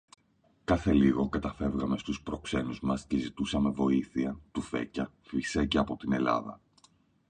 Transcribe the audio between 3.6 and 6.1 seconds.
βοήθεια, τουφέκια, φυσέκια, από